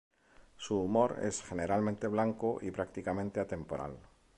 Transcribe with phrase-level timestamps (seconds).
[0.57, 3.99] Su humor es generalmente blanco y prácticamente atemporal.